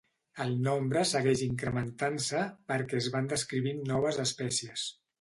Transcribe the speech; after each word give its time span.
El 0.45 0.53
nombre 0.67 1.03
segueix 1.09 1.43
incrementant-se 1.49 2.41
perquè 2.73 3.01
es 3.05 3.13
van 3.19 3.31
descrivint 3.37 3.89
noves 3.95 4.23
espècies. 4.29 4.93